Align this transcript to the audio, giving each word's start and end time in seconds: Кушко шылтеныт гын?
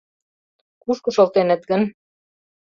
Кушко 0.83 1.09
шылтеныт 1.15 1.61
гын? 1.69 1.81